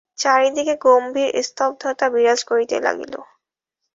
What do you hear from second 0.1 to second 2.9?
চারি দিকে গভীর স্তব্ধতা বিরাজ করিতে